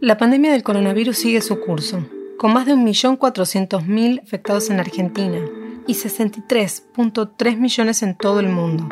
[0.00, 2.06] La pandemia del coronavirus sigue su curso,
[2.38, 5.40] con más de 1.400.000 afectados en Argentina
[5.88, 8.88] y 63.3 millones en todo el mundo.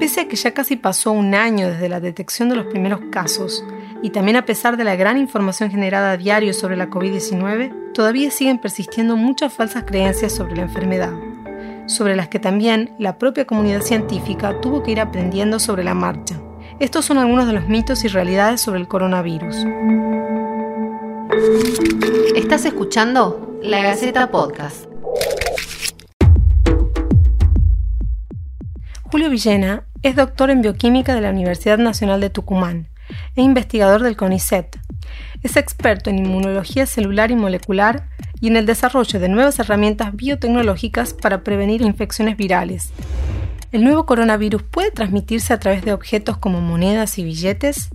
[0.00, 3.64] Pese a que ya casi pasó un año desde la detección de los primeros casos,
[4.02, 8.32] y también a pesar de la gran información generada a diario sobre la COVID-19, todavía
[8.32, 11.12] siguen persistiendo muchas falsas creencias sobre la enfermedad,
[11.86, 16.34] sobre las que también la propia comunidad científica tuvo que ir aprendiendo sobre la marcha.
[16.80, 19.64] Estos son algunos de los mitos y realidades sobre el coronavirus.
[22.34, 24.86] Estás escuchando La Gaceta Podcast.
[29.04, 32.88] Julio Villena es doctor en bioquímica de la Universidad Nacional de Tucumán
[33.36, 34.78] e investigador del CONICET.
[35.44, 38.08] Es experto en inmunología celular y molecular
[38.40, 42.90] y en el desarrollo de nuevas herramientas biotecnológicas para prevenir infecciones virales.
[43.70, 47.90] ¿El nuevo coronavirus puede transmitirse a través de objetos como monedas y billetes?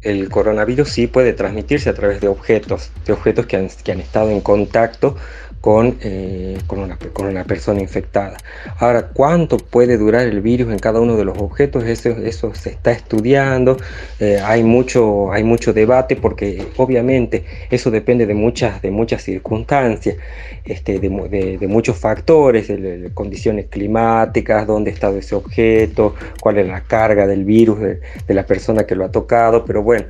[0.00, 4.00] El coronavirus sí puede transmitirse a través de objetos, de objetos que han, que han
[4.00, 5.16] estado en contacto
[5.60, 8.36] con, eh, con, una, con, una, persona infectada.
[8.78, 11.84] Ahora, ¿cuánto puede durar el virus en cada uno de los objetos?
[11.84, 13.76] Eso, eso se está estudiando,
[14.20, 20.16] eh, hay, mucho, hay mucho debate porque obviamente eso depende de muchas, de muchas circunstancias,
[20.64, 22.70] este, de, de, muchos factores,
[23.14, 28.84] condiciones climáticas, dónde está ese objeto, cuál es la carga del virus de, la persona
[28.84, 30.04] que lo ha tocado, pero bueno,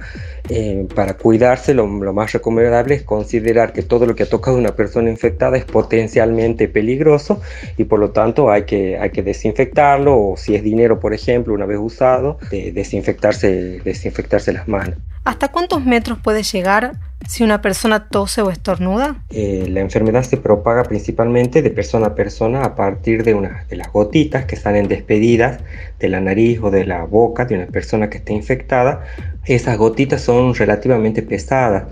[0.50, 4.58] eh, para cuidarse lo, lo más recomendable es considerar que todo lo que ha tocado
[4.58, 7.40] una persona infectada es potencialmente peligroso
[7.76, 11.54] y por lo tanto hay que, hay que desinfectarlo o si es dinero, por ejemplo,
[11.54, 14.96] una vez usado, de desinfectarse, desinfectarse las manos.
[15.28, 16.92] ¿Hasta cuántos metros puede llegar
[17.28, 19.22] si una persona tose o estornuda?
[19.28, 23.76] Eh, la enfermedad se propaga principalmente de persona a persona a partir de, una, de
[23.76, 25.60] las gotitas que salen despedidas
[25.98, 29.04] de la nariz o de la boca de una persona que esté infectada.
[29.44, 31.84] Esas gotitas son relativamente pesadas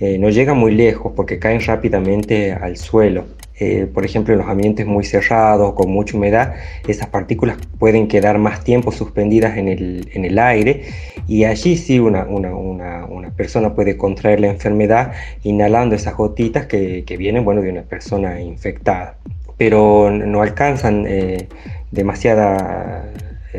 [0.00, 3.26] eh, no llegan muy lejos porque caen rápidamente al suelo.
[3.62, 6.54] Eh, por ejemplo, en los ambientes muy cerrados, con mucha humedad,
[6.88, 10.84] esas partículas pueden quedar más tiempo suspendidas en el, en el aire
[11.28, 15.12] y allí sí una, una, una, una, persona puede contraer la enfermedad
[15.42, 19.18] inhalando esas gotitas que, que vienen bueno, de una persona infectada.
[19.58, 21.48] Pero no alcanzan eh,
[21.90, 23.12] demasiada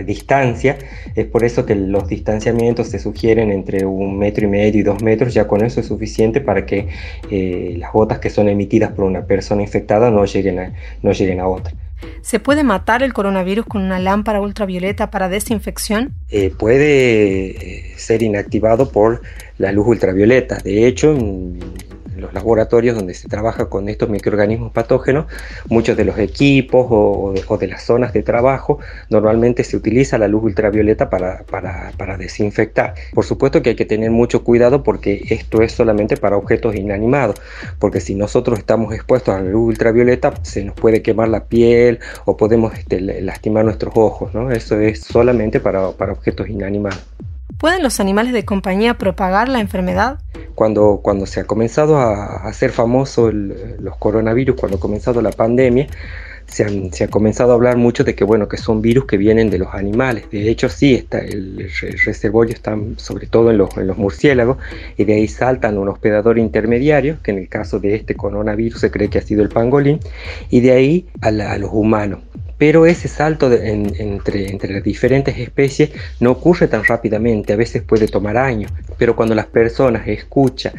[0.06, 0.78] distancia.
[1.16, 5.02] Es por eso que los distanciamientos se sugieren entre un metro y medio y dos
[5.02, 5.34] metros.
[5.34, 6.88] Ya con eso es suficiente para que
[7.30, 11.40] eh, las gotas que son emitidas por una persona infectada no lleguen a, no lleguen
[11.40, 11.74] a otra.
[12.22, 16.16] ¿Se puede matar el coronavirus con una lámpara ultravioleta para desinfección?
[16.30, 19.22] Eh, puede ser inactivado por
[19.58, 20.58] la luz ultravioleta.
[20.58, 21.16] De hecho,
[22.22, 25.26] los laboratorios donde se trabaja con estos microorganismos patógenos,
[25.68, 30.44] muchos de los equipos o, de las zonas de trabajo, normalmente se utiliza la luz
[30.44, 32.94] ultravioleta para, desinfectar.
[33.14, 37.42] Por supuesto que hay que tener mucho cuidado porque esto es solamente para objetos inanimados,
[37.80, 42.00] porque si nosotros estamos expuestos a la luz ultravioleta, se nos puede quemar la piel
[42.26, 44.32] o podemos este, lastimar nuestros ojos.
[44.52, 47.02] Eso es solamente para, para objetos inanimados.
[47.58, 50.20] ¿Pueden los animales de compañía propagar la enfermedad?
[50.56, 55.32] Cuando, cuando se ha comenzado a hacer famoso el, los coronavirus, cuando ha comenzado la
[55.32, 55.88] pandemia,
[56.48, 59.18] se, han, se, ha comenzado a hablar mucho de que, bueno, que son virus que
[59.18, 60.30] vienen de los animales.
[60.30, 64.58] De hecho, sí, está, el, el reservorio está sobre todo en los, en los, murciélagos
[64.98, 68.92] y de ahí saltan un hospedador intermediario, que en el caso de este coronavirus se
[68.92, 70.00] cree que ha sido el pangolín,
[70.50, 72.20] y de ahí a, la, a los humanos
[72.62, 75.90] pero ese salto entre, las diferentes especies
[76.20, 80.74] no ocurre tan rápidamente, a veces puede tomar años, pero cuando las personas escuchan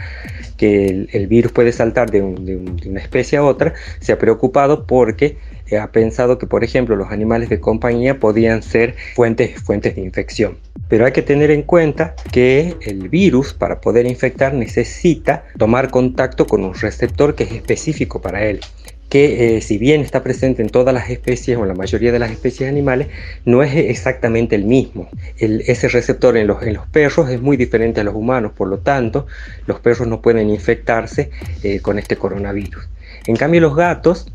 [0.56, 4.12] que el, virus puede saltar de, un, de, un, de, una especie a otra, se
[4.12, 8.94] ha preocupado porque eh, ha pensado que, por ejemplo, los animales de compañía podían ser
[9.16, 10.58] fuentes de infección.
[10.86, 16.46] Pero hay que tener en cuenta que el virus, para poder infectar, necesita tomar contacto
[16.46, 18.60] con un receptor que es específico para él
[19.08, 22.18] que eh, si bien está presente en todas las especies o en la mayoría de
[22.18, 23.08] las especies animales,
[23.44, 25.10] no es exactamente el mismo.
[25.36, 28.78] Ese receptor en los, en los, perros es muy diferente a los humanos, por lo
[28.78, 29.26] tanto,
[29.66, 31.30] los perros no pueden infectarse
[31.62, 32.88] eh, con este coronavirus.
[33.26, 34.26] En cambio, los gatos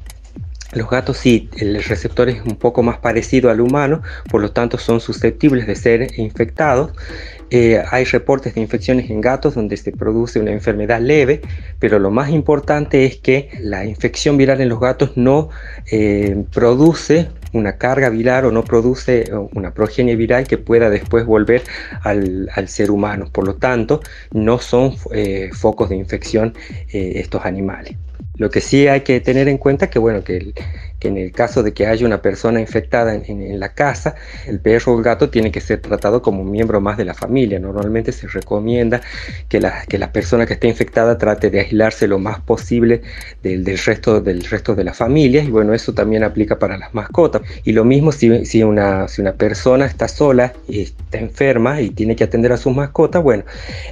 [0.73, 4.77] los gatos sí, el receptor es un poco más parecido al humano, por lo tanto
[4.77, 6.91] son susceptibles de ser infectados.
[7.49, 11.41] Eh, hay reportes de infecciones en gatos donde se produce una enfermedad leve,
[11.79, 15.49] pero lo más importante es que la infección viral en los gatos no
[15.89, 21.25] eh, produce una carga viral o no produce eh, una progenie viral que pueda después
[21.25, 21.63] volver
[22.01, 23.29] al, ser humano.
[23.31, 24.01] Por lo tanto,
[24.31, 24.95] no son
[25.53, 26.53] focos de infección
[26.89, 27.95] estos animales.
[28.37, 30.53] Lo que sí hay que tener en cuenta que, bueno, que,
[31.01, 34.15] en el caso de que haya una persona infectada en, la casa,
[34.45, 37.15] el perro o el gato tiene que ser tratado como un miembro más de la
[37.15, 39.01] familia Normalmente se recomienda
[39.47, 43.01] que la, que persona que esté infectada trate de aislarse lo más posible
[43.43, 47.41] del, resto, del resto de la familia y bueno, eso también aplica para las mascotas.
[47.63, 51.89] Y lo mismo si, si, una, si una persona está sola y está enferma y
[51.91, 53.43] tiene que atender a sus mascotas, bueno,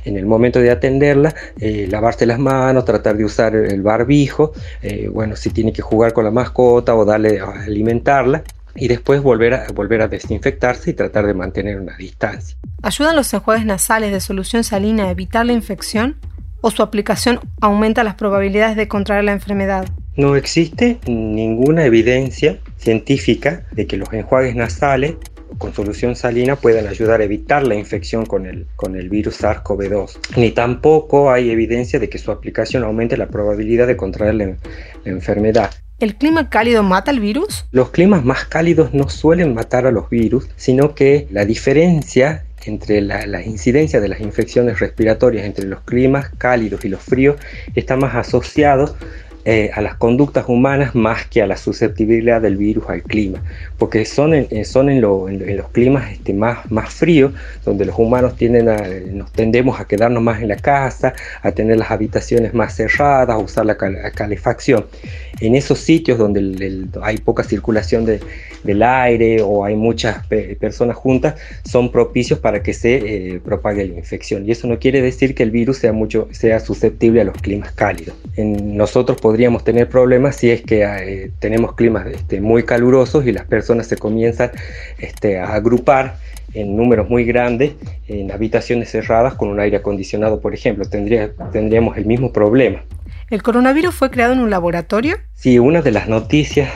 [0.06, 5.10] en el momento de atenderla, eh, lavarse las manos, tratar de usar el barbijo, eh,
[5.12, 8.44] bueno, si tiene que jugar con la mascota o darle alimentarla,
[8.76, 12.58] y después volver a, volver a desinfectarse y tratar de mantener una distancia.
[12.84, 16.18] ¿Ayudan los enjuagues nasales de solución salina a evitar la infección?
[16.62, 19.88] ¿O su aplicación aumenta las probabilidades de contraer la enfermedad?
[20.16, 25.16] No existe ninguna evidencia científica de que los enjuagues nasales
[25.58, 30.38] con solución salina puedan ayudar a evitar la infección con el, con el virus SARS-CoV-2.
[30.38, 34.58] Ni tampoco hay evidencia de que su aplicación aumente la probabilidad de contraer la
[35.06, 35.72] enfermedad.
[35.98, 37.68] ¿El clima cálido mata al virus?
[37.72, 43.00] Los climas más cálidos no suelen matar a los virus, sino que la diferencia entre
[43.00, 47.38] la, incidencia de las infecciones respiratorias entre los climas cálidos y los fríos
[47.76, 48.98] está más asociado
[49.48, 53.44] eh, a las conductas humanas más que a la susceptibilidad del virus al clima,
[53.78, 57.32] porque son en, son en, los climas este, más, más fríos,
[57.64, 58.78] donde los humanos tienden a,
[59.12, 61.14] nos tendemos a quedarnos más en la casa,
[61.44, 64.88] a tener las habitaciones más cerradas, a usar la, calefacción.
[65.40, 70.26] En esos sitios donde hay poca circulación del aire o hay muchas
[70.60, 72.96] personas juntas, son propicios para que se
[73.36, 74.48] eh, propague la infección.
[74.48, 77.72] Y eso no quiere decir que el virus sea, mucho, sea susceptible a los climas
[77.74, 78.16] cálidos.
[78.38, 83.28] En nosotros podemos podríamos tener problemas si es que eh, tenemos climas este, muy calurosos
[83.28, 84.52] y las personas se comienzan
[84.98, 86.16] este, a agrupar
[86.54, 87.74] en números muy grandes
[88.08, 90.86] en habitaciones cerradas con un aire acondicionado, por ejemplo.
[90.86, 92.86] Tendría, tendríamos el mismo problema.
[93.30, 95.18] ¿El coronavirus fue creado en un laboratorio?
[95.34, 96.70] Sí, una de las noticias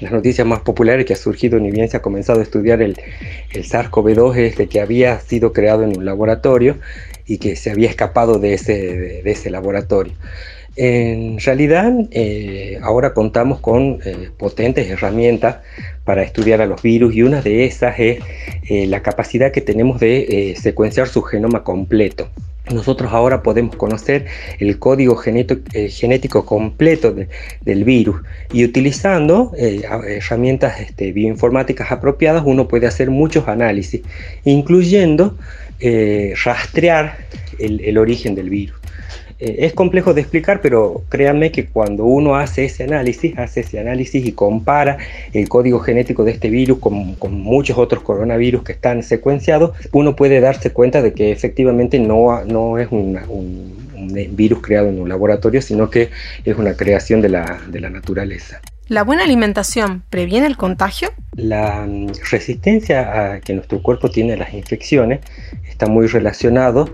[0.00, 2.98] las noticias más populares que ha surgido ni bien se ha comenzado a estudiar el,
[3.50, 6.76] el SARS-CoV-2 es de que había sido creado en un laboratorio
[7.26, 10.12] y que se había escapado de ese, de ese laboratorio.
[10.76, 15.56] En realidad, eh, ahora contamos con eh, potentes herramientas
[16.04, 18.18] para estudiar a los virus y una de esas es
[18.68, 22.28] eh, la capacidad que tenemos de secuenciar su genoma completo.
[22.70, 24.26] Nosotros ahora podemos conocer
[24.58, 27.14] el código genético completo
[27.62, 28.20] del virus
[28.52, 34.02] y utilizando herramientas este, bioinformáticas apropiadas uno puede hacer muchos análisis,
[34.44, 35.38] incluyendo
[36.44, 37.18] rastrear
[37.60, 38.76] el origen del virus.
[39.38, 43.78] Eh, es complejo de explicar, pero créanme que cuando uno hace ese análisis, hace ese
[43.78, 44.96] análisis y compara
[45.32, 50.40] el código genético de este virus con, muchos otros coronavirus que están secuenciados, uno puede
[50.40, 53.18] darse cuenta de que efectivamente no, no es un,
[54.30, 56.10] virus creado en un laboratorio, sino que
[56.44, 58.60] es una creación de la, de la naturaleza.
[58.88, 61.08] ¿La buena alimentación previene el contagio?
[61.34, 65.20] La mm, resistencia que nuestro cuerpo tiene a las infecciones
[65.68, 66.88] está muy relacionado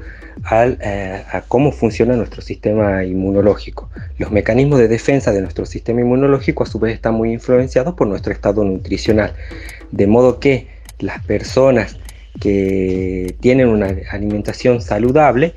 [0.51, 3.91] eh, a cómo funciona nuestro sistema inmunológico.
[4.17, 8.07] Los mecanismos de defensa de nuestro sistema inmunológico a su vez están muy influenciados por
[8.07, 9.35] nuestro estado nutricional,
[9.91, 10.69] de modo que
[10.99, 11.99] las personas
[12.41, 15.55] que tienen una alimentación saludable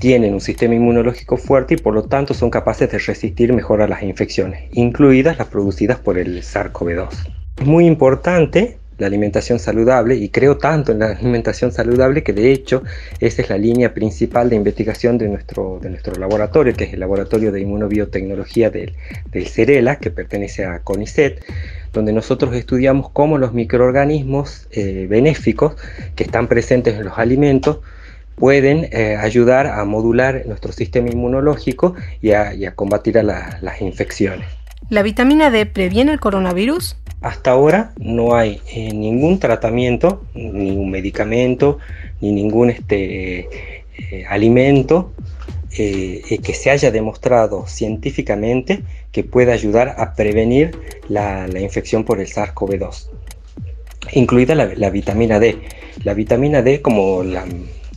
[0.00, 3.88] tienen un sistema inmunológico fuerte y por lo tanto son capaces de resistir mejor a
[3.88, 7.08] las infecciones, incluidas las producidas por el SARS-CoV-2.
[7.58, 12.52] Es muy importante la alimentación saludable y creo tanto en la alimentación saludable que de
[12.52, 12.82] hecho
[13.20, 17.00] esa es la línea principal de investigación de nuestro, de nuestro laboratorio, que es el
[17.00, 18.94] Laboratorio de Inmunobiotecnología del,
[19.30, 21.44] del CERELA, que pertenece a CONICET,
[21.92, 25.74] donde nosotros estudiamos cómo los microorganismos eh, benéficos
[26.14, 27.80] que están presentes en los alimentos
[28.36, 34.46] pueden eh, ayudar a modular nuestro sistema inmunológico y a, combatir a las infecciones.
[34.88, 36.96] ¿La vitamina D previene el coronavirus?
[37.22, 41.78] Hasta ahora no hay eh, ningún tratamiento, ningún medicamento,
[42.20, 43.48] ni ningún este,
[44.10, 45.12] eh, alimento
[45.78, 50.76] eh, que se haya demostrado científicamente que pueda ayudar a prevenir
[51.08, 53.08] la, infección por el SARS-CoV-2,
[54.12, 55.58] incluida la, vitamina D.
[56.04, 57.22] La vitamina D, como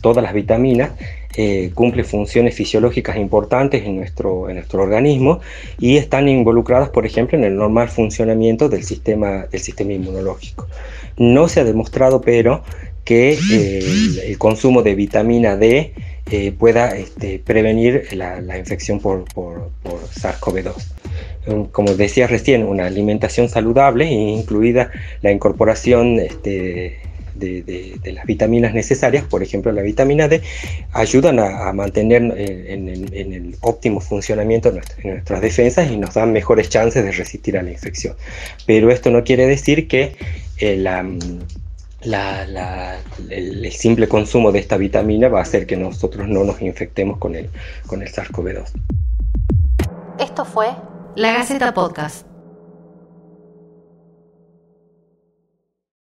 [0.06, 0.92] todas las vitaminas,
[1.36, 5.40] eh, cumple funciones fisiológicas importantes en nuestro, en nuestro organismo
[5.80, 10.68] y están involucradas, por ejemplo, en el normal funcionamiento del sistema, del sistema inmunológico.
[11.16, 12.62] No se ha demostrado, pero,
[13.04, 13.80] que eh,
[14.26, 15.92] el, consumo de vitamina D
[16.30, 20.72] eh, pueda este, prevenir la, infección por, por, por SARS-CoV-2
[21.70, 24.90] como decía recién, una alimentación saludable, incluida
[25.22, 26.98] la incorporación este,
[27.38, 30.42] de, las vitaminas necesarias, por ejemplo la vitamina D,
[30.92, 37.04] ayudan a, mantener en, el óptimo funcionamiento de nuestras defensas y nos dan mejores chances
[37.04, 38.14] de resistir a la infección.
[38.66, 40.16] Pero esto no quiere decir que
[40.58, 41.04] eh, la,
[43.30, 47.34] el, simple consumo de esta vitamina va a hacer que nosotros no nos infectemos con
[47.34, 47.50] el,
[47.86, 48.70] con el SARS-CoV-2.
[50.20, 50.68] Esto fue
[51.14, 52.35] La Gaceta Podcast.